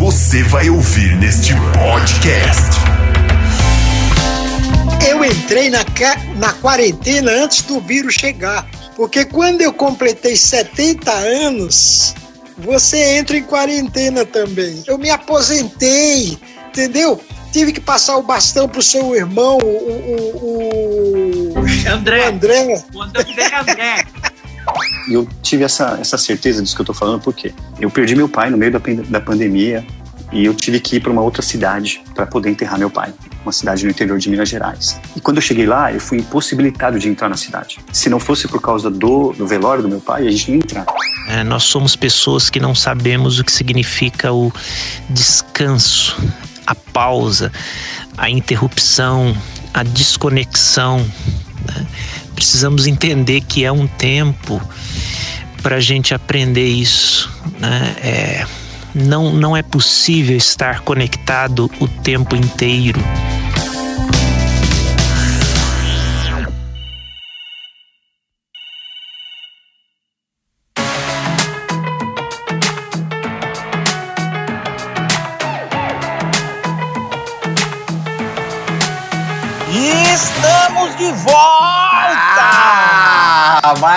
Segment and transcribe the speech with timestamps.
[0.00, 2.70] você vai ouvir neste podcast.
[5.06, 5.84] Eu entrei na,
[6.36, 8.66] na quarentena antes do vírus chegar,
[8.96, 12.14] porque quando eu completei 70 anos,
[12.56, 14.82] você entra em quarentena também.
[14.86, 16.38] Eu me aposentei,
[16.68, 17.20] entendeu?
[17.52, 19.66] Tive que passar o bastão pro seu irmão, o.
[20.38, 22.24] o, o André.
[22.24, 22.84] O André.
[22.94, 24.06] O André.
[25.10, 28.50] Eu tive essa, essa certeza disso que eu tô falando, porque eu perdi meu pai
[28.50, 29.84] no meio da, da pandemia
[30.32, 33.12] e eu tive que ir para uma outra cidade para poder enterrar meu pai,
[33.42, 35.00] uma cidade no interior de Minas Gerais.
[35.16, 37.78] E quando eu cheguei lá, eu fui impossibilitado de entrar na cidade.
[37.92, 40.62] Se não fosse por causa do, do velório do meu pai, a gente não ia
[40.62, 40.86] entrar.
[41.28, 44.52] É, nós somos pessoas que não sabemos o que significa o
[45.08, 46.16] descanso,
[46.66, 47.52] a pausa,
[48.16, 49.36] a interrupção,
[49.74, 50.98] a desconexão.
[50.98, 51.86] Né?
[52.34, 54.60] Precisamos entender que é um tempo
[55.62, 57.30] para a gente aprender isso.
[57.58, 57.96] Né?
[58.02, 58.46] É,
[58.94, 63.00] não, não é possível estar conectado o tempo inteiro.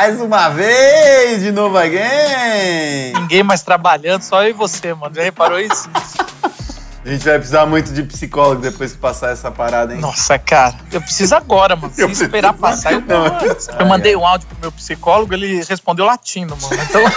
[0.04, 3.14] Mais uma vez, de novo again!
[3.16, 5.16] Ninguém mais trabalhando, só eu e você, mano.
[5.16, 5.90] Já reparou isso?
[7.06, 10.02] A gente vai precisar muito de psicólogo depois que passar essa parada, hein?
[10.02, 11.94] Nossa, cara, eu preciso agora, mano.
[11.94, 13.26] Se eu esperar passar, eu, não,
[13.80, 16.84] eu mandei um áudio pro meu psicólogo, ele respondeu latino, mano.
[16.84, 17.02] Então.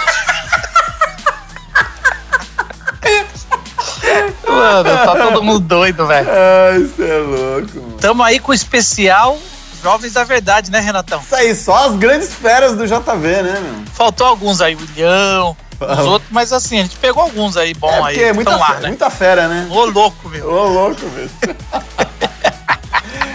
[4.47, 6.27] Mano, tá todo mundo doido, velho.
[6.27, 7.97] Ai, isso é louco, mano.
[7.99, 9.37] Tamo aí com o especial
[9.81, 11.19] Jovens da Verdade, né, Renatão?
[11.19, 13.85] Isso aí, só as grandes feras do JV, né, meu?
[13.93, 17.89] Faltou alguns aí, o Ilhão, os outros, mas assim, a gente pegou alguns aí, bom
[17.89, 18.23] é aí.
[18.23, 18.87] É muita, lá, né?
[18.87, 19.67] muita fera, né?
[19.69, 20.51] Ô louco, meu.
[20.51, 21.29] Ô louco, meu.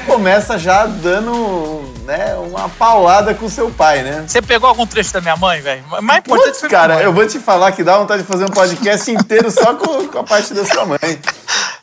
[0.06, 4.24] Começa já dando né, uma paulada com seu pai, né?
[4.26, 5.82] Você pegou algum trecho da minha mãe, velho?
[6.02, 9.10] Mais importante Putz, cara, eu vou te falar que dá vontade de fazer um podcast
[9.10, 10.98] inteiro só com, com, a parte da sua mãe.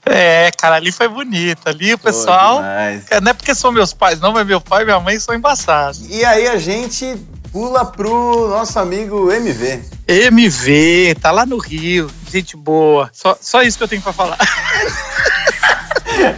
[0.05, 1.67] É, cara, ali foi bonito.
[1.67, 2.61] Ali o pessoal.
[2.63, 5.33] É, não é porque são meus pais, não, mas meu pai e minha mãe são
[5.33, 6.01] embaçados.
[6.09, 7.17] E aí a gente
[7.51, 9.83] pula pro nosso amigo MV.
[10.07, 13.09] MV, tá lá no Rio, gente boa.
[13.11, 14.37] Só, só isso que eu tenho pra falar.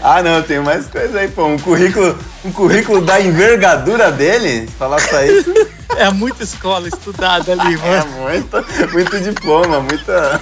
[0.04, 1.46] ah, não, tem mais coisa aí, pô.
[1.46, 4.68] Um currículo, um currículo da envergadura dele?
[4.78, 5.54] Falar só isso.
[5.98, 8.30] É muita escola estudada ali, mano.
[8.30, 10.42] É muita, muito diploma, muita.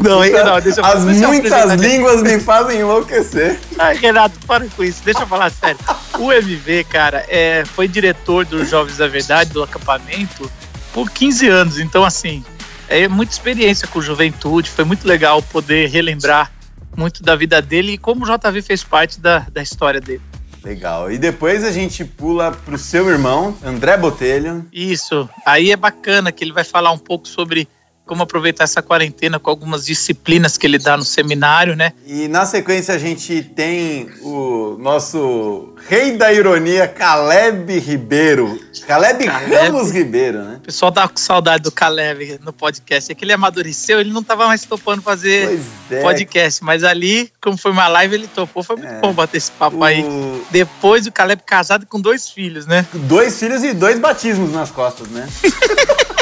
[0.00, 3.58] Não, muita, não, deixa eu As muitas línguas me fazem enlouquecer.
[3.78, 5.02] Ai, Renato, para com isso.
[5.04, 5.78] Deixa eu falar sério.
[6.18, 10.50] O MV, cara, é, foi diretor dos Jovens da Verdade, do acampamento,
[10.92, 11.78] por 15 anos.
[11.78, 12.44] Então, assim,
[12.88, 14.70] é muita experiência com juventude.
[14.70, 16.50] Foi muito legal poder relembrar
[16.96, 20.22] muito da vida dele e como o JV fez parte da, da história dele.
[20.64, 21.12] Legal.
[21.12, 24.66] E depois a gente pula pro seu irmão, André Botelho.
[24.72, 25.28] Isso.
[25.46, 27.68] Aí é bacana que ele vai falar um pouco sobre
[28.06, 31.92] como aproveitar essa quarentena com algumas disciplinas que ele dá no seminário, né?
[32.06, 38.58] E na sequência a gente tem o nosso rei da ironia, Caleb Ribeiro.
[38.86, 40.56] Caleb, Caleb Ramos Ribeiro, né?
[40.56, 43.10] O pessoal tá com saudade do Caleb no podcast.
[43.10, 46.02] É que ele amadureceu, ele não tava mais topando fazer é.
[46.02, 46.62] podcast.
[46.62, 48.62] Mas ali, como foi uma live, ele topou.
[48.62, 49.00] Foi muito é.
[49.00, 49.84] bom bater esse papo o...
[49.84, 50.04] aí.
[50.50, 52.86] Depois o Caleb casado com dois filhos, né?
[52.92, 55.28] Dois filhos e dois batismos nas costas, né?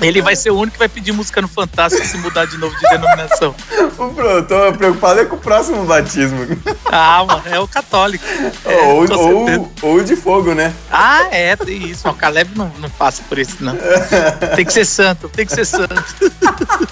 [0.00, 2.74] Ele vai ser o único que vai pedir música no Fantástico se mudar de novo
[2.74, 3.54] de denominação.
[3.96, 6.46] Pronto, tô preocupado é com o próximo batismo.
[6.86, 8.24] Ah, mano, é o católico.
[8.64, 10.72] É, ou, ou, ou de fogo, né?
[10.90, 12.08] Ah, é, tem isso.
[12.08, 13.76] O Caleb não, não passa por isso, não.
[14.56, 16.04] Tem que ser santo, tem que ser santo.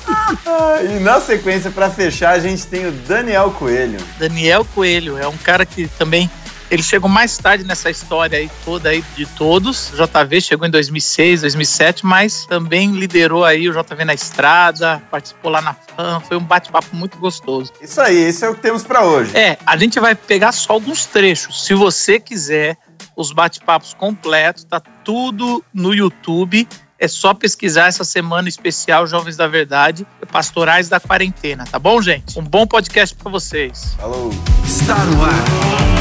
[0.85, 3.99] e na sequência, para fechar, a gente tem o Daniel Coelho.
[4.19, 6.31] Daniel Coelho é um cara que também
[6.71, 9.93] ele chegou mais tarde nessa história aí toda aí de todos.
[9.93, 15.51] O JV chegou em 2006, 2007, mas também liderou aí o JV na estrada, participou
[15.51, 17.73] lá na FAM, foi um bate-papo muito gostoso.
[17.81, 19.37] Isso aí, esse é o que temos para hoje.
[19.37, 21.65] É, a gente vai pegar só alguns trechos.
[21.65, 22.77] Se você quiser
[23.17, 26.69] os bate-papos completos, tá tudo no YouTube.
[27.01, 32.39] É só pesquisar essa semana especial Jovens da Verdade, Pastorais da Quarentena, tá bom, gente?
[32.39, 33.95] Um bom podcast para vocês.
[33.97, 34.31] Falou.
[34.65, 35.98] Está no ar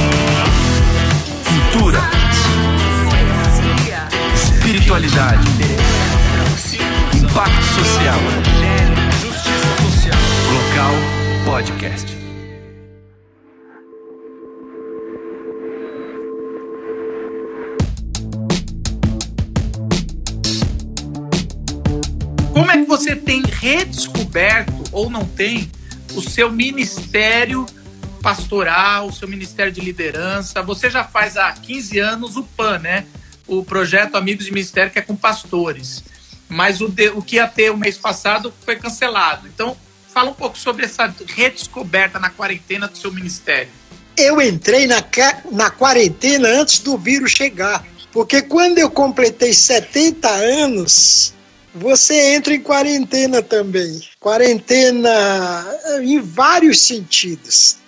[1.77, 1.99] cultura,
[4.33, 5.47] espiritualidade,
[7.15, 8.17] impacto social.
[10.53, 10.95] Local
[11.45, 12.17] Podcast.
[22.53, 25.69] Como é que você tem redescoberto ou não tem
[26.15, 27.65] o seu ministério
[28.27, 30.61] pastoral, o seu ministério de liderança.
[30.61, 33.05] Você já faz há 15 anos o PAN, né?
[33.47, 36.03] O projeto Amigos de Ministério, que é com pastores.
[36.49, 39.47] Mas o, de, o que ia ter o mês passado foi cancelado.
[39.47, 39.77] Então,
[40.13, 43.69] fala um pouco sobre essa redescoberta na quarentena do seu ministério.
[44.17, 45.01] Eu entrei na,
[45.49, 47.85] na quarentena antes do vírus chegar.
[48.11, 51.33] Porque quando eu completei 70 anos,
[51.73, 54.01] você entra em quarentena também.
[54.19, 55.65] Quarentena
[56.01, 57.86] em vários sentidos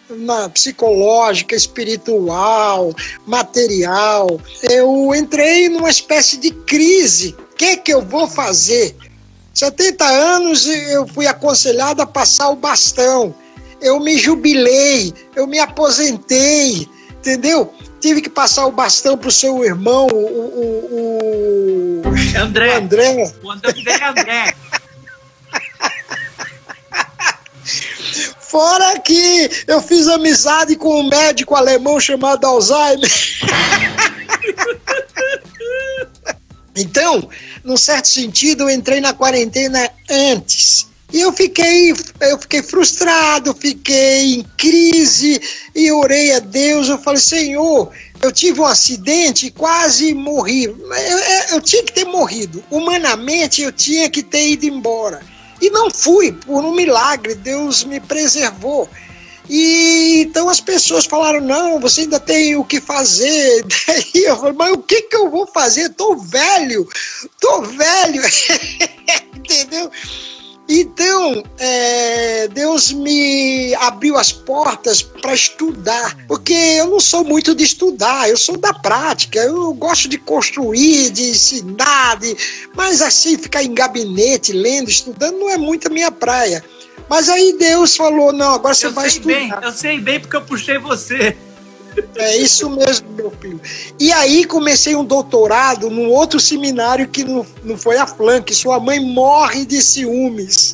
[0.54, 2.94] psicológica, espiritual,
[3.26, 4.40] material.
[4.64, 7.36] Eu entrei numa espécie de crise.
[7.52, 8.96] O que, que eu vou fazer?
[9.54, 13.36] 70 anos eu fui aconselhado a passar o bastão.
[13.82, 17.74] Eu me jubilei, eu me aposentei, entendeu?
[18.00, 22.76] Tive que passar o bastão pro seu irmão, o, o, o André.
[22.76, 23.34] O André.
[23.44, 24.04] O André.
[24.04, 24.56] André.
[28.50, 33.12] Fora que eu fiz amizade com um médico alemão chamado Alzheimer.
[36.75, 37.30] então,
[37.63, 40.88] num certo sentido, eu entrei na quarentena antes.
[41.13, 45.40] E eu fiquei, eu fiquei frustrado, fiquei em crise
[45.75, 46.90] e orei a Deus.
[46.90, 50.63] Eu falei, Senhor, eu tive um acidente e quase morri.
[50.63, 51.19] Eu, eu,
[51.51, 52.63] eu tinha que ter morrido.
[52.72, 55.22] Humanamente, eu tinha que ter ido embora.
[55.62, 58.90] E não fui, por um milagre, Deus me preservou.
[59.50, 63.66] E então as pessoas falaram: não, você ainda tem o que fazer.
[63.88, 65.90] Daí eu falei: mas o que, que eu vou fazer?
[65.90, 66.88] Tô velho,
[67.40, 68.22] tô velho.
[69.36, 69.92] Entendeu?
[70.71, 77.63] Então, é, Deus me abriu as portas para estudar, porque eu não sou muito de
[77.63, 82.38] estudar, eu sou da prática, eu gosto de construir, de ensinar, de,
[82.75, 86.63] mas assim, ficar em gabinete, lendo, estudando, não é muito a minha praia.
[87.10, 89.33] Mas aí Deus falou: não, agora você eu vai estudar.
[89.33, 91.36] Bem, eu sei bem porque eu puxei você.
[92.16, 93.60] É isso mesmo, meu filho.
[94.00, 98.54] E aí comecei um doutorado num outro seminário que não, não foi a Flank.
[98.54, 100.74] Sua mãe morre de ciúmes.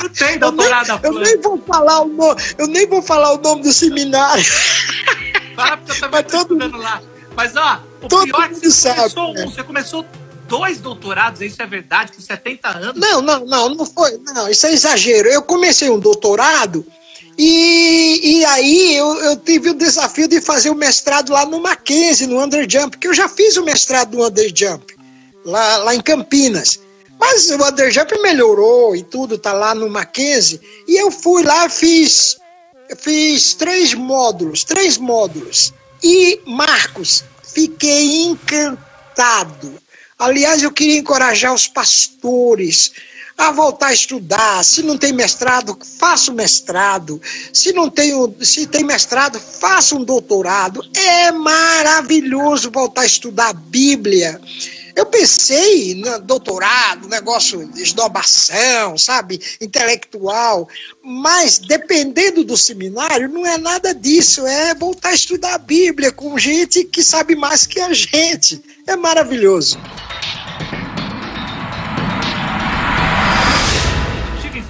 [0.00, 3.32] Não tem doutorado eu nem, eu nem vou falar o nome, eu nem vou falar
[3.32, 4.44] o nome do seminário.
[5.54, 7.02] Fala porque eu também Mas todo, estudando lá.
[7.36, 9.44] Mas ó, o todo pior é que você sabe, começou um, né?
[9.46, 10.06] você começou
[10.48, 13.00] dois doutorados, isso é verdade, com 70 anos?
[13.00, 14.18] Não, não, não, não foi.
[14.18, 15.28] Não, isso é exagero.
[15.28, 16.84] Eu comecei um doutorado
[17.36, 22.26] e, e aí eu, eu tive o desafio de fazer o mestrado lá no Mackenzie,
[22.26, 24.92] no Underjump, que eu já fiz o mestrado no Underjump,
[25.44, 26.78] lá, lá em Campinas.
[27.18, 30.60] Mas o Underjump melhorou e tudo, tá lá no Mackenzie.
[30.86, 32.36] E eu fui lá, fiz,
[32.98, 35.72] fiz três módulos, três módulos.
[36.02, 39.74] E, Marcos, fiquei encantado.
[40.18, 42.92] Aliás, eu queria encorajar os pastores,
[43.36, 44.64] a voltar a estudar.
[44.64, 47.20] Se não tem mestrado, faça o mestrado.
[47.52, 50.82] Se não tem, se tem mestrado, faça um doutorado.
[50.94, 54.40] É maravilhoso voltar a estudar a Bíblia.
[54.96, 60.68] Eu pensei no doutorado, negócio de esnobação, sabe, intelectual,
[61.02, 66.38] mas dependendo do seminário, não é nada disso, é voltar a estudar a Bíblia com
[66.38, 68.62] gente que sabe mais que a gente.
[68.86, 69.78] É maravilhoso.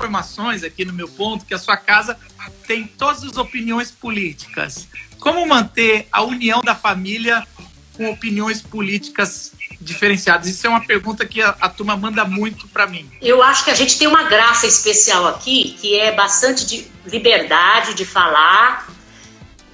[0.05, 2.19] Informações aqui no meu ponto que a sua casa
[2.67, 4.87] tem todas as opiniões políticas.
[5.19, 7.47] Como manter a união da família
[7.95, 10.47] com opiniões políticas diferenciadas?
[10.47, 13.11] Isso é uma pergunta que a, a turma manda muito para mim.
[13.23, 17.95] Eu acho que a gente tem uma graça especial aqui, que é bastante de liberdade
[17.95, 18.87] de falar,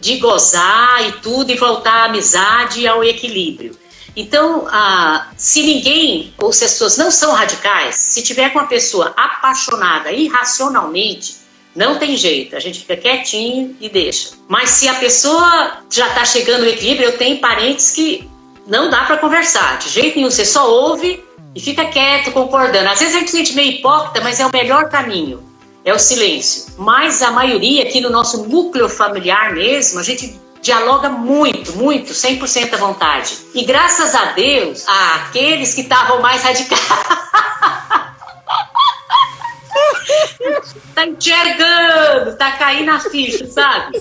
[0.00, 3.79] de gozar e tudo, e voltar à amizade e ao equilíbrio.
[4.16, 8.66] Então, ah, se ninguém, ou se as pessoas não são radicais, se tiver com uma
[8.66, 11.36] pessoa apaixonada irracionalmente,
[11.74, 14.30] não tem jeito, a gente fica quietinho e deixa.
[14.48, 18.28] Mas se a pessoa já está chegando no equilíbrio, eu tenho parentes que
[18.66, 21.22] não dá para conversar, de jeito nenhum, você só ouve
[21.54, 22.88] e fica quieto, concordando.
[22.88, 25.42] Às vezes a gente se sente meio hipócrita, mas é o melhor caminho,
[25.84, 26.74] é o silêncio.
[26.76, 32.74] Mas a maioria aqui no nosso núcleo familiar mesmo, a gente dialoga muito, muito, 100%
[32.74, 33.38] à vontade.
[33.54, 36.80] E graças a Deus, aqueles que estavam mais radicais.
[40.94, 44.00] tá enxergando, tá caindo a ficha, sabe?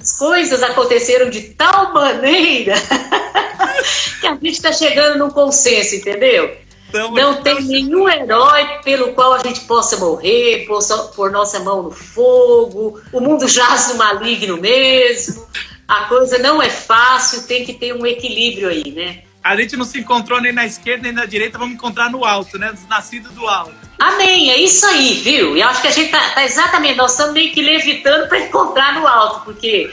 [0.00, 2.74] as coisas aconteceram de tal maneira
[4.20, 6.56] que a gente está chegando num consenso, entendeu?
[6.88, 10.80] Então, não tem nenhum herói pelo qual a gente possa morrer, por,
[11.14, 13.00] por nossa mão no fogo.
[13.12, 15.46] O mundo jaz no maligno mesmo.
[15.86, 19.22] A coisa não é fácil, tem que ter um equilíbrio aí, né?
[19.42, 22.58] A gente não se encontrou nem na esquerda nem na direita, vamos encontrar no alto,
[22.58, 22.74] né?
[22.88, 23.74] Nascido do alto.
[23.98, 25.56] Amém, é isso aí, viu?
[25.56, 29.00] E acho que a gente tá, tá exatamente, nós estamos meio que levitando para encontrar
[29.00, 29.90] no alto, porque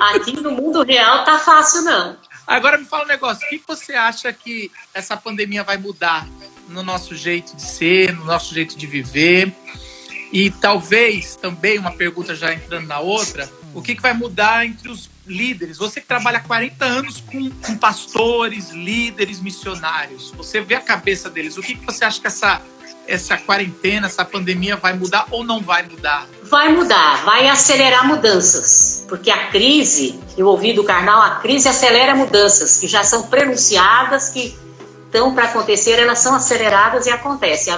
[0.00, 2.16] aqui no mundo real tá fácil não.
[2.48, 6.26] Agora me fala um negócio, o que você acha que essa pandemia vai mudar
[6.66, 9.52] no nosso jeito de ser, no nosso jeito de viver?
[10.32, 14.90] E talvez também uma pergunta já entrando na outra, o que, que vai mudar entre
[14.90, 15.76] os líderes?
[15.76, 21.58] Você que trabalha 40 anos com, com pastores, líderes, missionários, você vê a cabeça deles,
[21.58, 22.62] o que, que você acha que essa
[23.06, 26.28] essa quarentena, essa pandemia vai mudar ou não vai mudar?
[26.48, 29.04] Vai mudar, vai acelerar mudanças.
[29.08, 34.30] Porque a crise, eu ouvi do Carnal, a crise acelera mudanças que já são prenunciadas,
[34.30, 34.56] que
[35.06, 37.74] estão para acontecer, elas são aceleradas e acontecem.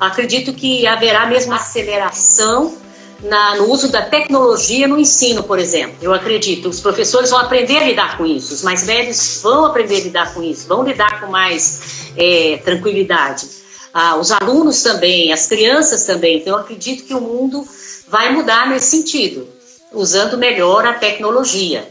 [0.00, 2.76] Acredito que haverá mesmo aceleração
[3.22, 5.96] na, no uso da tecnologia no ensino, por exemplo.
[6.00, 9.96] Eu acredito, os professores vão aprender a lidar com isso, os mais velhos vão aprender
[9.96, 13.56] a lidar com isso, vão lidar com mais é, tranquilidade
[13.98, 16.36] ah, os alunos também, as crianças também.
[16.36, 17.66] Então, eu acredito que o mundo
[18.08, 19.48] vai mudar nesse sentido,
[19.92, 21.88] usando melhor a tecnologia.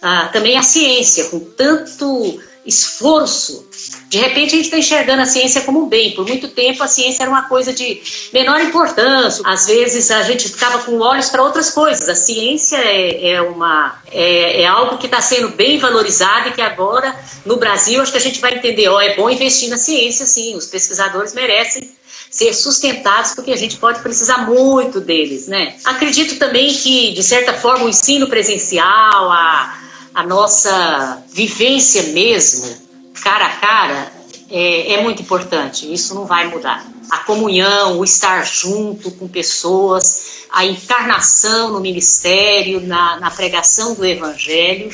[0.00, 3.68] Ah, também a ciência, com tanto esforço.
[4.08, 6.14] De repente a gente está enxergando a ciência como um bem.
[6.14, 8.00] Por muito tempo a ciência era uma coisa de
[8.32, 9.42] menor importância.
[9.44, 12.08] Às vezes a gente ficava com olhos para outras coisas.
[12.08, 16.62] A ciência é, é uma, é, é algo que está sendo bem valorizado e que
[16.62, 18.88] agora no Brasil acho que a gente vai entender.
[18.88, 20.56] Ó, é bom investir na ciência, sim.
[20.56, 21.90] Os pesquisadores merecem
[22.34, 25.76] ser sustentados, porque a gente pode precisar muito deles, né?
[25.84, 29.78] Acredito também que, de certa forma, o ensino presencial, a,
[30.12, 32.76] a nossa vivência mesmo,
[33.22, 34.12] cara a cara,
[34.50, 35.92] é, é, muito importante.
[35.92, 36.84] Isso não vai mudar.
[37.08, 44.04] A comunhão, o estar junto com pessoas, a encarnação no ministério, na, na pregação do
[44.04, 44.90] evangelho,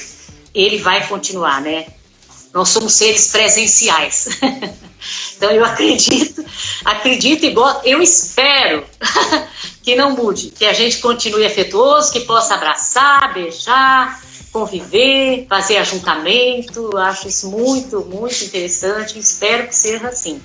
[0.55, 1.87] ele vai continuar, né?
[2.53, 4.29] Nós somos seres presenciais.
[5.37, 6.45] então eu acredito,
[6.85, 8.85] acredito igual, eu espero
[9.83, 14.21] que não mude, que a gente continue afetuoso, que possa abraçar, beijar,
[14.53, 16.97] conviver, fazer ajuntamento.
[16.97, 19.19] Acho isso muito, muito interessante.
[19.19, 20.41] Espero que seja assim.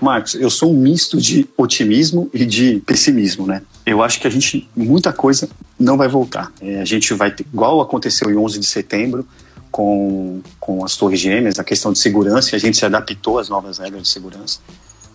[0.00, 3.62] Marcos, eu sou um misto de otimismo e de pessimismo, né?
[3.86, 6.52] Eu acho que a gente, muita coisa não vai voltar.
[6.60, 9.26] É, a gente vai igual aconteceu em 11 de setembro,
[9.70, 13.78] com, com as torres gêmeas, a questão de segurança, a gente se adaptou às novas
[13.78, 14.58] regras de segurança,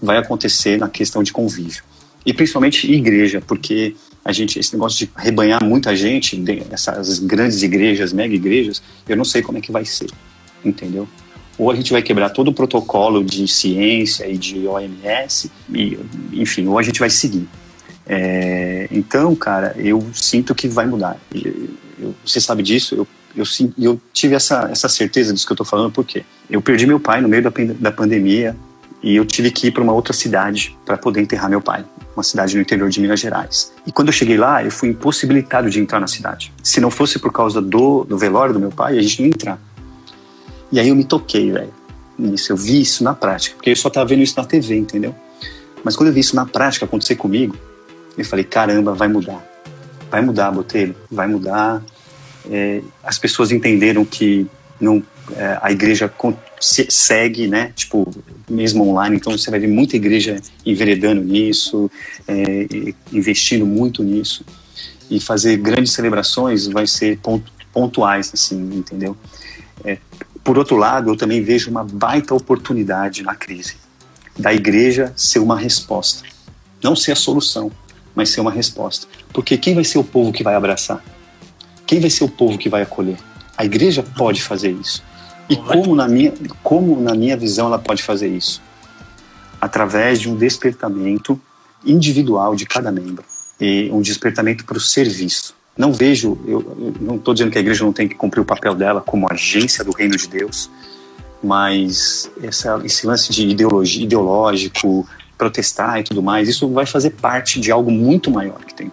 [0.01, 1.83] vai acontecer na questão de convívio
[2.25, 8.13] e principalmente igreja, porque a gente esse negócio de rebanhar muita gente, essas grandes igrejas,
[8.13, 10.09] mega igrejas, eu não sei como é que vai ser,
[10.63, 11.07] entendeu?
[11.57, 15.97] Ou a gente vai quebrar todo o protocolo de ciência e de OMS, e,
[16.33, 17.47] enfim, ou a gente vai seguir.
[18.13, 21.17] É, então, cara, eu sinto que vai mudar.
[21.33, 23.45] Eu, eu, você sabe disso, eu, eu,
[23.79, 27.21] eu tive essa, essa certeza disso que eu estou falando, porque eu perdi meu pai
[27.21, 27.49] no meio da,
[27.79, 28.53] da pandemia,
[29.01, 32.21] e eu tive que ir para uma outra cidade para poder enterrar meu pai, uma
[32.21, 33.71] cidade no interior de Minas Gerais.
[33.87, 36.51] E quando eu cheguei lá, eu fui impossibilitado de entrar na cidade.
[36.61, 39.33] Se não fosse por causa do, do velório do meu pai, a gente não ia
[39.33, 39.61] entrar.
[40.69, 41.73] E aí eu me toquei, velho,
[42.19, 42.51] nisso.
[42.51, 45.15] Eu vi isso na prática, porque eu só estava vendo isso na TV, entendeu?
[45.81, 47.57] Mas quando eu vi isso na prática acontecer comigo,
[48.17, 49.45] eu falei: caramba, vai mudar.
[50.09, 51.81] Vai mudar, Botelho, vai mudar.
[52.49, 54.47] É, as pessoas entenderam que
[54.79, 55.01] não,
[55.35, 56.11] é, a igreja
[56.59, 57.71] segue, né?
[57.75, 58.11] Tipo,
[58.49, 59.15] mesmo online.
[59.15, 61.89] Então você vai ver muita igreja enveredando nisso,
[62.27, 62.67] é,
[63.11, 64.45] investindo muito nisso.
[65.09, 67.19] E fazer grandes celebrações vai ser
[67.71, 69.15] pontuais, assim, entendeu?
[69.83, 69.97] É,
[70.43, 73.75] por outro lado, eu também vejo uma baita oportunidade na crise
[74.37, 76.23] da igreja ser uma resposta.
[76.81, 77.71] Não ser a solução,
[78.15, 79.07] mas ser uma resposta.
[79.33, 81.03] Porque quem vai ser o povo que vai abraçar?
[81.85, 83.17] Quem vai ser o povo que vai acolher?
[83.57, 85.03] A igreja pode fazer isso.
[85.49, 88.61] E como na, minha, como, na minha visão, ela pode fazer isso?
[89.59, 91.39] Através de um despertamento
[91.85, 93.23] individual de cada membro.
[93.59, 95.53] E um despertamento para o serviço.
[95.77, 98.45] Não vejo, eu, eu não estou dizendo que a igreja não tem que cumprir o
[98.45, 100.69] papel dela como agência do reino de Deus,
[101.41, 105.07] mas essa, esse lance de ideologia, ideológico,
[105.41, 108.91] protestar e tudo mais, isso vai fazer parte de algo muito maior que tem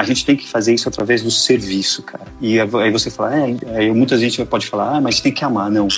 [0.00, 2.24] a gente tem que fazer isso através do serviço, cara.
[2.40, 5.70] E aí você fala, é, aí muita gente pode falar, ah, mas tem que amar.
[5.70, 5.88] Não,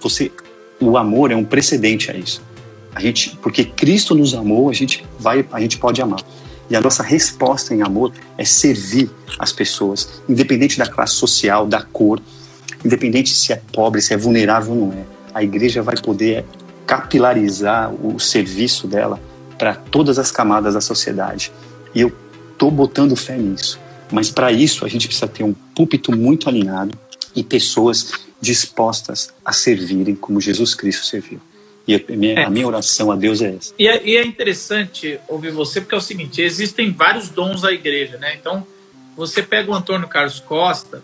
[0.00, 0.32] você,
[0.80, 2.42] o amor é um precedente a isso.
[2.94, 6.20] A gente, porque Cristo nos amou, a gente vai, a gente pode amar.
[6.70, 11.82] E a nossa resposta em amor é servir as pessoas, independente da classe social, da
[11.82, 12.18] cor,
[12.82, 15.04] independente se é pobre, se é vulnerável ou não é.
[15.34, 16.46] A igreja vai poder
[16.86, 19.20] capilarizar o serviço dela
[19.60, 21.52] para todas as camadas da sociedade.
[21.94, 22.10] E eu
[22.50, 23.78] estou botando fé nisso.
[24.10, 26.98] Mas para isso a gente precisa ter um púlpito muito alinhado
[27.36, 31.38] e pessoas dispostas a servirem como Jesus Cristo serviu.
[31.86, 32.44] E a minha, É.
[32.46, 33.74] a minha oração a Deus é essa.
[33.78, 37.70] E é, e é interessante ouvir você, porque é o seguinte: existem vários dons da
[37.70, 38.34] igreja, né?
[38.34, 38.66] Então,
[39.14, 41.02] você pega o Antônio Carlos Costa,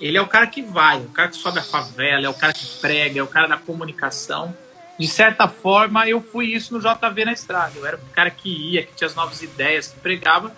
[0.00, 2.34] ele é o cara que vai, é o cara que sobe a favela, é o
[2.34, 4.54] cara que prega, é o cara da comunicação.
[5.00, 7.72] De certa forma, eu fui isso no JV na estrada.
[7.74, 10.54] Eu era o cara que ia, que tinha as novas ideias, que pregava.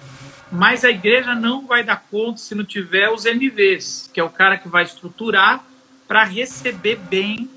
[0.51, 4.29] Mas a igreja não vai dar conta se não tiver os MVs, que é o
[4.29, 5.65] cara que vai estruturar
[6.09, 7.49] para receber bem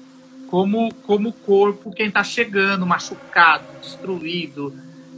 [0.48, 4.72] como, como corpo quem está chegando, machucado, destruído,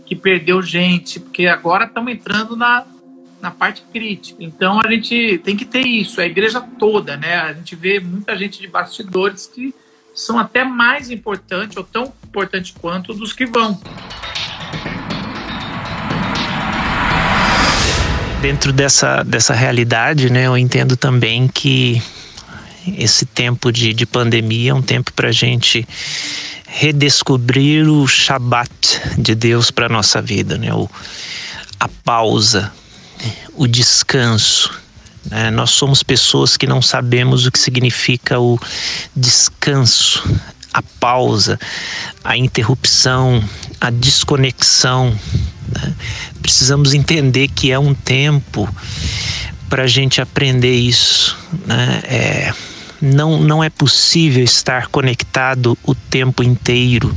[0.06, 2.88] que perdeu gente, porque agora estamos entrando na,
[3.42, 4.42] na parte crítica.
[4.42, 7.36] Então a gente tem que ter isso, a igreja toda, né?
[7.36, 9.76] A gente vê muita gente de bastidores que
[10.18, 13.80] são até mais importantes ou tão importantes quanto dos que vão.
[18.42, 22.02] Dentro dessa, dessa realidade, né, eu entendo também que
[22.98, 25.88] esse tempo de, de pandemia é um tempo para a gente
[26.66, 30.74] redescobrir o Shabat de Deus para nossa vida, né?
[30.74, 30.90] O,
[31.80, 32.72] a pausa,
[33.54, 34.87] o descanso.
[35.30, 35.52] Né?
[35.52, 38.60] Nós somos pessoas que não sabemos o que significa o
[39.16, 40.24] descanso,
[40.74, 41.60] a pausa,
[42.24, 43.44] a interrupção,
[43.80, 45.10] a desconexão.
[45.76, 45.94] né?
[46.42, 48.68] Precisamos entender que é um tempo
[49.70, 51.38] para a gente aprender isso.
[51.66, 52.02] Né?
[52.04, 52.54] É,
[53.02, 57.16] não, não é possível estar conectado o tempo inteiro.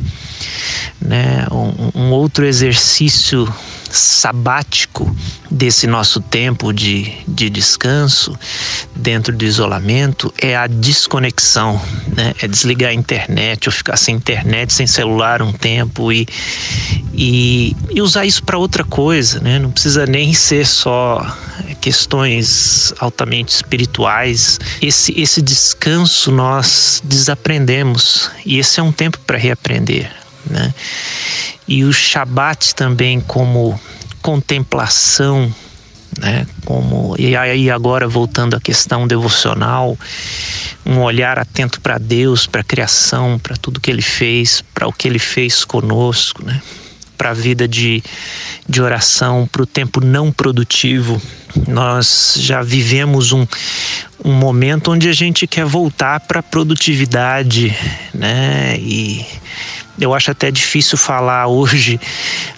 [1.01, 1.47] Né?
[1.51, 3.53] Um, um outro exercício
[3.91, 5.15] sabático
[5.51, 8.39] desse nosso tempo de, de descanso
[8.95, 11.81] dentro do isolamento é a desconexão,
[12.17, 12.35] né?
[12.41, 16.27] é desligar a internet ou ficar sem internet, sem celular um tempo e,
[17.13, 19.59] e, e usar isso para outra coisa, né?
[19.59, 21.27] não precisa nem ser só
[21.81, 24.59] questões altamente espirituais.
[24.81, 30.20] Esse, esse descanso nós desaprendemos e esse é um tempo para reaprender.
[30.47, 30.73] Né?
[31.67, 33.79] E o Shabat também como
[34.23, 35.53] contemplação,
[36.19, 36.47] né?
[36.65, 39.97] Como e aí agora voltando à questão devocional,
[40.85, 44.93] um olhar atento para Deus, para a criação, para tudo que Ele fez, para o
[44.93, 46.61] que Ele fez conosco, né?
[47.17, 48.03] Para a vida de,
[48.67, 51.21] de oração, para o tempo não produtivo.
[51.69, 53.47] Nós já vivemos um,
[54.25, 57.77] um momento onde a gente quer voltar para a produtividade,
[58.15, 58.77] né?
[58.79, 59.25] E
[60.01, 62.01] eu acho até difícil falar hoje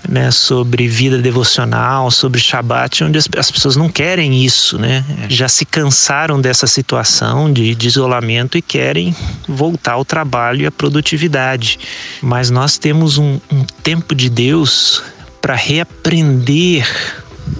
[0.08, 5.04] né, sobre vida devocional, sobre Shabat, onde as, as, pessoas não querem isso, né?
[5.28, 9.14] Já se cansaram dessa situação de, de isolamento e querem
[9.48, 11.78] voltar ao trabalho e à produtividade.
[12.22, 15.02] Mas nós temos um, um tempo de Deus
[15.40, 16.86] para reaprender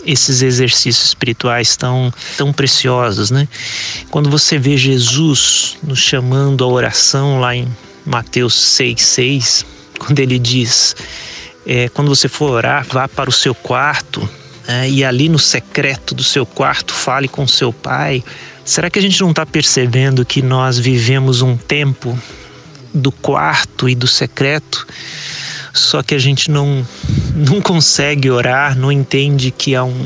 [0.07, 3.49] esses exercícios espirituais tão, tão preciosos, né?
[4.11, 7.66] Quando você vê Jesus nos chamando à oração lá em
[8.07, 9.64] Mateus 6,6,
[10.05, 10.97] quando ele diz:
[11.67, 14.29] é, quando você for orar, vá para o seu quarto
[14.67, 18.23] é, e ali no secreto do seu quarto fale com seu pai.
[18.65, 22.19] Será que a gente não está percebendo que nós vivemos um tempo
[22.93, 24.87] do quarto e do secreto?
[25.73, 26.87] Só que a gente não,
[27.35, 30.05] não consegue orar, não entende que há um,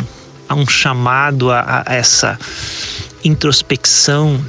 [0.48, 2.38] há um chamado a, a essa
[3.24, 4.40] introspecção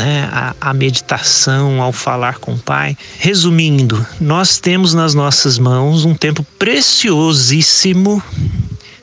[0.00, 2.96] né, a, a, meditação, ao falar com o Pai.
[3.18, 8.22] Resumindo, nós temos nas nossas mãos um tempo preciosíssimo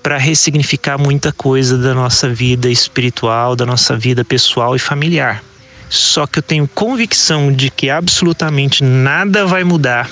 [0.01, 5.43] para ressignificar muita coisa da nossa vida espiritual, da nossa vida pessoal e familiar.
[5.87, 10.09] Só que eu tenho convicção de que absolutamente nada vai mudar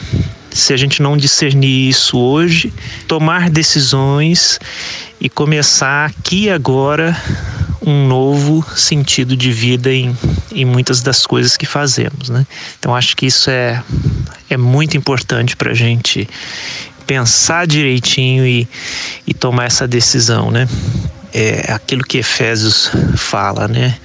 [0.56, 2.74] se a gente não discernir isso hoje,
[3.10, 4.58] tomar decisões
[5.20, 7.16] e começar aqui agora
[7.86, 10.18] um novo sentido de vida em,
[10.54, 12.48] em muitas das coisas que fazemos, né?
[12.80, 13.84] Então acho que isso é,
[14.50, 16.28] é muito importante para a gente
[17.06, 18.66] pensar direitinho e,
[19.28, 20.70] e tomar essa decisão, né?
[21.34, 23.98] É aquilo que Efésios fala, né?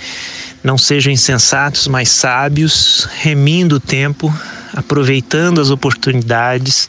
[0.64, 4.34] Não sejam insensatos, mas sábios, remindo o tempo,
[4.74, 6.88] aproveitando as oportunidades,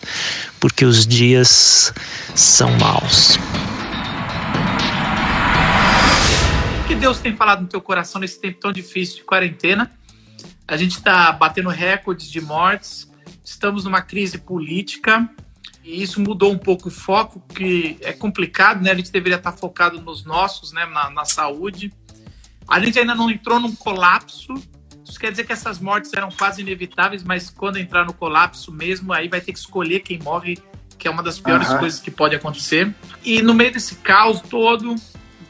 [0.59, 1.93] porque os dias
[2.35, 3.37] são maus.
[6.91, 9.89] que Deus tem falado no teu coração nesse tempo tão difícil de quarentena?
[10.67, 13.09] A gente está batendo recordes de mortes,
[13.45, 15.29] estamos numa crise política
[15.85, 18.91] e isso mudou um pouco o foco, que é complicado, né?
[18.91, 20.85] A gente deveria estar focado nos nossos, né?
[20.85, 21.93] Na, na saúde.
[22.67, 24.53] A gente ainda não entrou num colapso.
[25.12, 29.12] Isso quer dizer que essas mortes eram quase inevitáveis, mas quando entrar no colapso mesmo,
[29.12, 30.58] aí vai ter que escolher quem morre,
[30.97, 31.80] que é uma das piores uhum.
[31.80, 32.95] coisas que pode acontecer.
[33.21, 34.95] E no meio desse caos todo,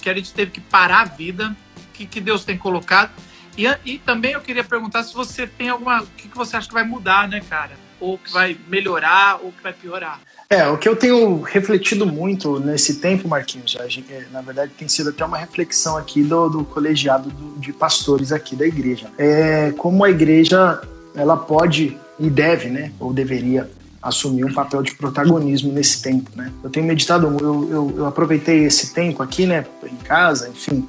[0.01, 1.55] que a gente teve que parar a vida,
[1.93, 3.11] que, que Deus tem colocado.
[3.55, 6.01] E, e também eu queria perguntar se você tem alguma.
[6.01, 7.77] O que, que você acha que vai mudar, né, cara?
[8.01, 10.19] Ou que vai melhorar, ou que vai piorar.
[10.49, 15.11] É, o que eu tenho refletido muito nesse tempo, Marquinhos, é, na verdade tem sido
[15.11, 19.09] até uma reflexão aqui do, do colegiado do, de pastores aqui da igreja.
[19.17, 20.81] É como a igreja
[21.15, 23.69] ela pode e deve, né, ou deveria
[24.01, 26.51] assumir um papel de protagonismo nesse tempo, né?
[26.63, 30.87] Eu tenho meditado, eu, eu, eu aproveitei esse tempo aqui, né, em casa, enfim,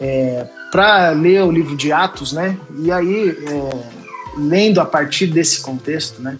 [0.00, 2.56] é, para ler o livro de Atos, né?
[2.78, 4.01] E aí, é,
[4.36, 6.38] lendo a partir desse contexto, né?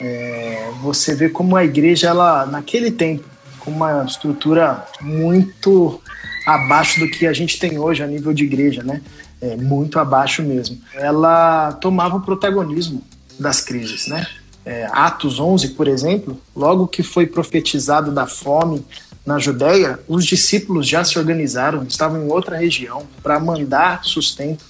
[0.00, 3.24] É, você vê como a igreja, ela, naquele tempo,
[3.58, 6.00] com uma estrutura muito
[6.46, 9.02] abaixo do que a gente tem hoje a nível de igreja, né?
[9.40, 10.78] É, muito abaixo mesmo.
[10.94, 13.02] Ela tomava o protagonismo
[13.38, 14.26] das crises, né?
[14.64, 18.84] É, Atos 11, por exemplo, logo que foi profetizado da fome
[19.24, 24.64] na Judéia, os discípulos já se organizaram, estavam em outra região para mandar sustento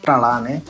[0.00, 0.62] para lá, né?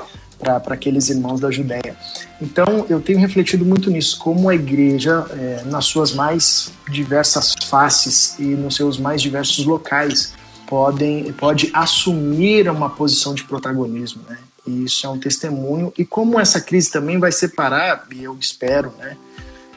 [0.45, 1.97] Para aqueles irmãos da Judéia.
[2.41, 8.39] Então, eu tenho refletido muito nisso, como a igreja, é, nas suas mais diversas faces
[8.39, 10.35] e nos seus mais diversos locais,
[10.67, 14.39] podem, pode assumir uma posição de protagonismo, né?
[14.67, 15.93] E isso é um testemunho.
[15.97, 19.17] E como essa crise também vai separar, e eu espero, né?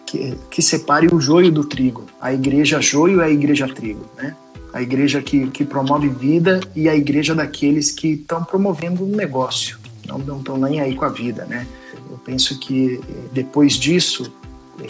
[0.05, 2.05] Que, que separe o joio do trigo.
[2.21, 4.35] A igreja joio é a igreja trigo, né?
[4.73, 9.77] A igreja que, que promove vida e a igreja daqueles que estão promovendo um negócio,
[10.07, 11.67] não estão nem aí com a vida, né?
[12.09, 14.31] Eu penso que depois disso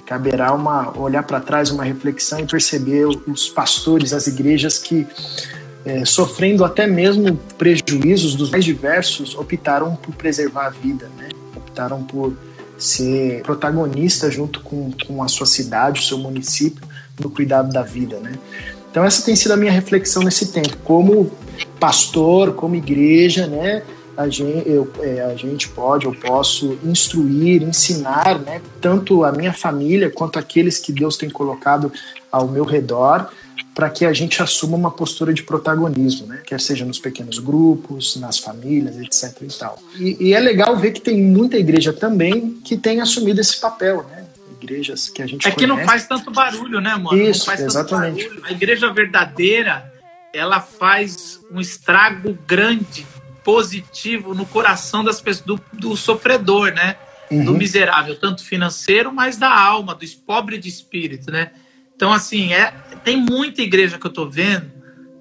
[0.05, 5.07] caberá uma olhar para trás, uma reflexão e perceber os pastores, as igrejas que
[5.85, 11.29] é, sofrendo até mesmo prejuízos dos mais diversos, optaram por preservar a vida, né?
[11.55, 12.35] optaram por
[12.77, 16.85] ser protagonista junto com, com a sua cidade, o seu município,
[17.19, 18.17] no cuidado da vida.
[18.19, 18.33] Né?
[18.91, 21.31] Então essa tem sido a minha reflexão nesse tempo, como
[21.79, 23.83] pastor, como igreja, né?
[24.17, 28.59] A gente, eu, é, a gente pode, eu posso instruir, ensinar, né?
[28.81, 31.91] Tanto a minha família quanto aqueles que Deus tem colocado
[32.31, 33.29] ao meu redor,
[33.77, 36.41] para que a gente assuma uma postura de protagonismo, né?
[36.43, 39.39] quer seja nos pequenos grupos, nas famílias, etc.
[39.43, 39.77] E, tal.
[39.99, 44.03] E, e, é legal ver que tem muita igreja também que tem assumido esse papel,
[44.09, 44.25] né?
[44.59, 45.59] Igrejas que a gente É conhece.
[45.59, 47.15] que não faz tanto barulho, né, mano?
[47.15, 48.27] Isso, exatamente.
[48.43, 49.93] A igreja verdadeira,
[50.33, 53.05] ela faz um estrago grande,
[53.47, 56.97] positivo no coração das pessoas, do, do sofredor, né?
[57.31, 57.45] Uhum.
[57.45, 61.51] Do miserável, tanto financeiro, mas da alma, do pobre de espírito, né?
[61.95, 62.71] Então, assim, é,
[63.05, 64.69] tem muita igreja que eu estou vendo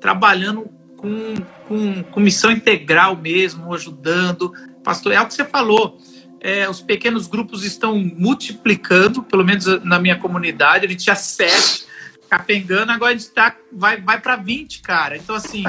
[0.01, 1.35] trabalhando com,
[1.69, 4.53] com, com, missão integral mesmo, ajudando.
[4.83, 5.97] Pastor, é o que você falou.
[6.41, 10.85] É, os pequenos grupos estão multiplicando, pelo menos na minha comunidade.
[10.85, 11.87] A gente tinha sete,
[12.29, 15.17] capengando, agora a gente tá, vai, vai para 20, cara.
[15.17, 15.63] Então, assim,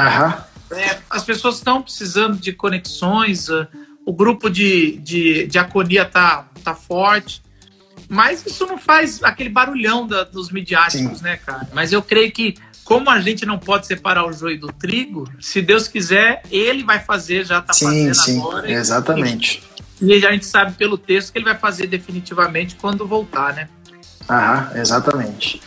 [0.71, 3.47] é, as pessoas estão precisando de conexões.
[4.06, 7.41] O grupo de, de diaconia tá, tá forte.
[8.10, 11.23] Mas isso não faz aquele barulhão da, dos midiáticos, Sim.
[11.23, 11.67] né, cara?
[11.73, 15.62] Mas eu creio que, como a gente não pode separar o joio do trigo, se
[15.62, 18.71] Deus quiser, ele vai fazer, já tá sim, fazendo sim, agora.
[18.71, 19.62] Exatamente.
[20.01, 23.67] E, e a gente sabe pelo texto que ele vai fazer definitivamente quando voltar, né?
[24.30, 25.62] Ah, exatamente.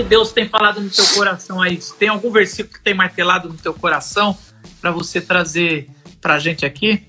[0.00, 1.78] Que Deus tem falado no teu coração aí?
[1.98, 4.36] Tem algum versículo que tem martelado no teu coração
[4.80, 5.90] para você trazer
[6.22, 7.06] para a gente aqui?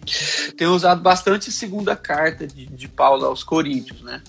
[0.58, 4.22] Tenho usado bastante a segunda carta de, de Paulo aos Coríntios, né?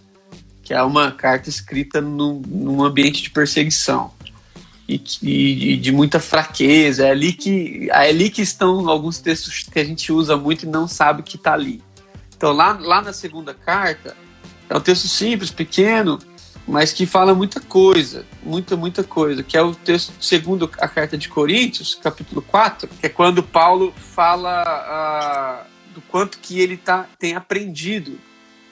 [0.62, 4.12] Que é uma carta escrita num, num ambiente de perseguição
[4.88, 7.06] e, e, e, de muita fraqueza.
[7.06, 10.68] É ali, que, é ali que estão alguns textos que a gente usa muito e
[10.68, 11.82] não sabe que está ali.
[12.36, 14.16] Então, lá, lá na segunda carta,
[14.70, 16.18] é um texto simples, pequeno,
[16.66, 21.18] mas que fala muita coisa, muita, muita coisa, que é o texto segundo a carta
[21.18, 27.08] de Coríntios, capítulo 4, que é quando Paulo fala uh, do quanto que ele tá,
[27.18, 28.18] tem aprendido.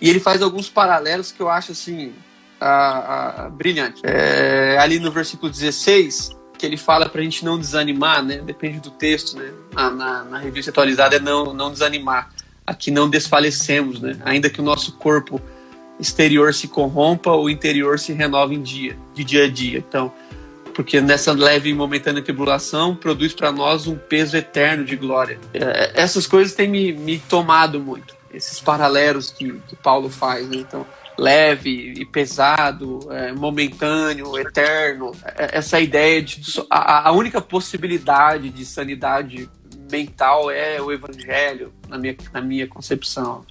[0.00, 2.12] E ele faz alguns paralelos que eu acho assim
[2.60, 4.00] uh, uh, brilhante.
[4.04, 8.38] É, ali no versículo 16, que ele fala para a gente não desanimar, né?
[8.38, 9.50] Depende do texto, né?
[9.72, 12.30] Na, na, na revista atualizada é não, não desanimar.
[12.66, 14.18] Aqui não desfalecemos, né?
[14.24, 15.40] Ainda que o nosso corpo
[16.00, 19.78] exterior se corrompa, o interior se renova em dia, de dia a dia.
[19.78, 20.12] Então,
[20.74, 25.38] porque nessa leve e momentânea tribulação produz para nós um peso eterno de glória.
[25.52, 30.48] É, essas coisas têm me, me tomado muito, esses paralelos que, que Paulo faz.
[30.48, 30.56] Né?
[30.56, 30.86] Então,
[31.18, 35.12] leve e pesado, é, momentâneo, eterno.
[35.36, 39.50] É, essa ideia de a, a única possibilidade de sanidade
[39.90, 43.44] mental é o evangelho, na minha, na minha concepção.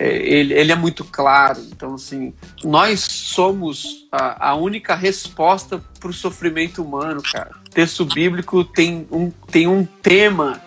[0.00, 1.60] É, ele, ele é muito claro.
[1.70, 2.32] Então, assim,
[2.64, 7.50] nós somos a, a única resposta para o sofrimento humano, cara.
[7.66, 10.58] O texto bíblico tem um, tem um tema,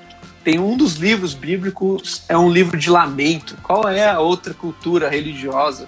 [0.43, 3.57] tem um dos livros bíblicos, é um livro de lamento.
[3.63, 5.87] Qual é a outra cultura religiosa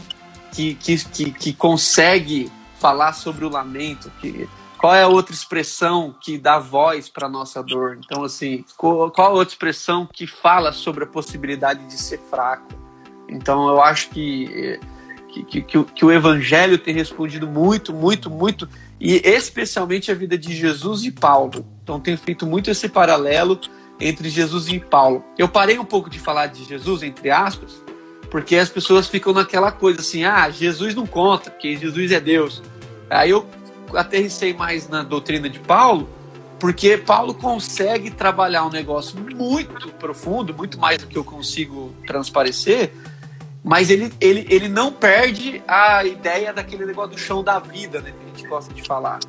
[0.51, 4.11] que, que, que, que consegue falar sobre o lamento?
[4.19, 7.99] Que, qual é a outra expressão que dá voz para nossa dor?
[8.03, 12.84] Então, assim, qual, qual a outra expressão que fala sobre a possibilidade de ser fraco?
[13.29, 14.79] Então, eu acho que,
[15.27, 18.67] que, que, que o Evangelho tem respondido muito, muito, muito,
[18.99, 21.65] e especialmente a vida de Jesus e Paulo.
[21.83, 23.59] Então, tenho feito muito esse paralelo
[23.99, 25.23] entre Jesus e Paulo.
[25.37, 27.81] Eu parei um pouco de falar de Jesus, entre aspas,
[28.29, 32.61] porque as pessoas ficam naquela coisa assim: ah, Jesus não conta, porque Jesus é Deus.
[33.09, 33.45] Aí eu
[33.93, 36.09] aterrissei mais na doutrina de Paulo,
[36.59, 42.91] porque Paulo consegue trabalhar um negócio muito profundo, muito mais do que eu consigo transparecer,
[43.65, 48.11] mas ele, ele, ele não perde a ideia daquele negócio do chão da vida, né,
[48.11, 49.19] que a gente gosta de falar.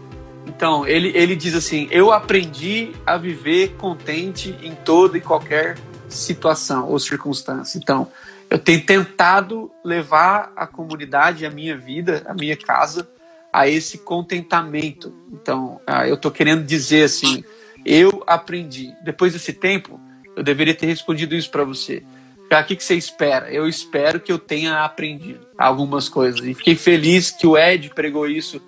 [0.46, 6.86] Então, ele, ele diz assim: Eu aprendi a viver contente em toda e qualquer situação
[6.86, 7.78] ou circunstância.
[7.78, 8.08] Então,
[8.50, 13.08] eu tenho tentado levar a comunidade, a minha vida, a minha casa,
[13.50, 15.14] a esse contentamento.
[15.32, 17.42] Então, ah, eu estou querendo dizer assim:
[17.86, 18.92] eu aprendi.
[19.02, 19.98] Depois desse tempo,
[20.36, 22.02] eu deveria ter respondido isso para você.
[22.50, 23.50] O que, que você espera?
[23.50, 26.40] Eu espero que eu tenha aprendido algumas coisas.
[26.40, 28.60] E fiquei feliz que o Ed pregou isso,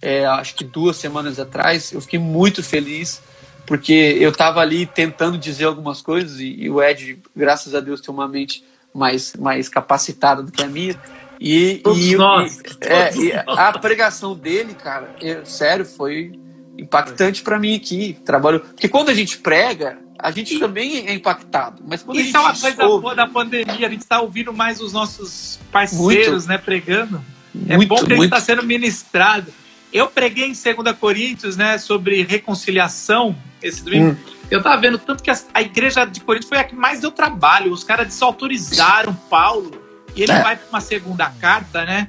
[0.00, 1.92] é, acho que duas semanas atrás.
[1.92, 3.22] Eu fiquei muito feliz,
[3.66, 8.00] porque eu estava ali tentando dizer algumas coisas, e, e, o Ed, graças a Deus,
[8.00, 10.98] tem uma mente mais, mais capacitada do que a minha.
[11.38, 16.32] E, e, nós, é, e a pregação dele, cara, é, sério, foi
[16.78, 18.16] impactante para mim aqui.
[18.24, 21.84] Trabalho, porque quando a gente prega, a gente também é impactado.
[21.86, 24.20] Mas quando Isso a é gente uma coisa ouve, boa da pandemia, a gente está
[24.20, 26.48] ouvindo mais os nossos parceiros, Muito.
[26.48, 27.24] né, pregando.
[27.68, 28.34] É Muito, bom que a gente muito.
[28.34, 29.54] está sendo ministrado.
[29.92, 34.10] Eu preguei em 2 Coríntios, né, sobre reconciliação esse domingo.
[34.14, 34.16] Hum.
[34.50, 37.12] Eu tava vendo tanto que a, a igreja de Corinto foi a que mais deu
[37.12, 37.72] trabalho.
[37.72, 39.80] Os caras desautorizaram Paulo
[40.16, 40.42] e ele É.
[40.42, 42.08] vai para uma segunda carta, né?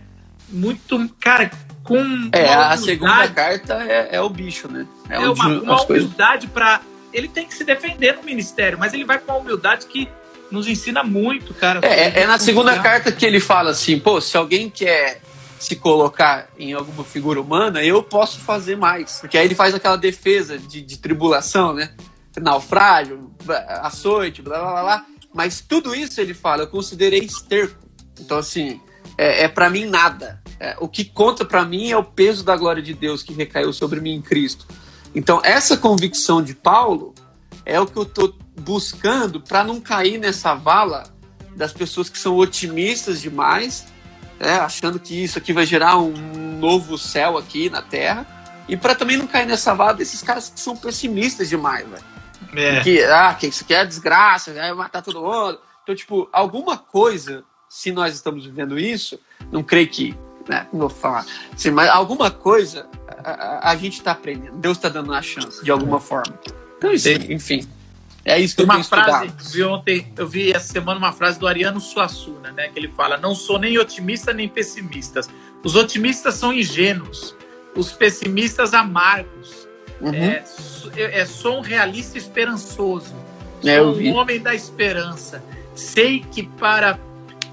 [0.49, 1.51] Muito, cara,
[1.83, 4.87] com É, a segunda carta é, é o bicho, né?
[5.07, 6.81] É, onde uma, uma humildade para
[7.13, 10.09] ele tem que se defender no ministério, mas ele vai com uma humildade que
[10.49, 11.79] nos ensina muito, cara.
[11.83, 15.21] É, é, na segunda carta que ele fala assim, pô, se alguém quer
[15.59, 19.19] se colocar em alguma figura humana, eu posso fazer mais.
[19.19, 21.91] Porque aí ele faz aquela defesa de, de tribulação, né?
[22.39, 23.31] Naufrágio,
[23.81, 25.05] açoite, blá, blá, blá, blá.
[25.33, 27.75] Mas tudo isso ele fala, eu considerei esterco.
[28.19, 28.79] Então, assim,
[29.17, 30.41] é, é para mim nada.
[30.59, 33.73] É, o que conta para mim é o peso da glória de Deus que recaiu
[33.73, 34.67] sobre mim em Cristo.
[35.15, 37.13] Então, essa convicção de Paulo
[37.65, 41.03] é o que eu estou buscando para não cair nessa vala
[41.55, 43.87] das pessoas que são otimistas demais,
[44.39, 46.13] né, achando que isso aqui vai gerar um
[46.59, 48.25] novo céu aqui na Terra,
[48.67, 52.03] e para também não cair nessa vala desses caras que são pessimistas demais, velho.
[52.55, 52.81] É.
[52.81, 55.59] Que, ah, que isso aqui é desgraça, vai matar todo mundo.
[55.83, 59.19] Então, tipo, alguma coisa, se nós estamos vivendo isso,
[59.51, 60.15] não creio que,
[60.47, 62.87] né, não vou falar, assim, mas alguma coisa
[63.31, 64.57] a, a- a gente está aprendendo.
[64.57, 66.33] Deus está dando uma chance, de alguma forma.
[66.77, 67.67] Então, isso, Tem- enfim,
[68.23, 69.51] é isso que Tem eu uma tenho frase, estudado.
[69.53, 72.67] vi ontem, eu vi essa semana uma frase do Ariano Suassuna, né?
[72.69, 75.21] Que ele fala: Não sou nem otimista nem pessimista.
[75.63, 77.35] Os otimistas são ingênuos,
[77.75, 79.67] os pessimistas amargos.
[79.99, 80.13] Uhum.
[80.13, 80.43] É,
[80.95, 83.15] é, sou um realista esperançoso.
[83.65, 84.09] É, sou vi.
[84.09, 85.43] um homem da esperança.
[85.73, 86.99] Sei que para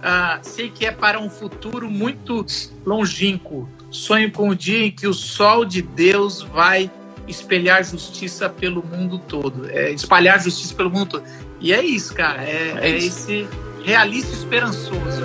[0.03, 2.45] ah, sei que é para um futuro muito
[2.85, 3.67] longínquo.
[3.95, 6.91] Sonho com o dia em que o sol de Deus vai
[7.29, 9.71] espelhar justiça pelo mundo todo.
[9.71, 11.25] É, espalhar justiça pelo mundo todo.
[11.61, 12.43] E é isso, cara.
[12.43, 13.21] É, É é isso.
[13.31, 13.49] esse
[13.85, 15.23] realista esperançoso.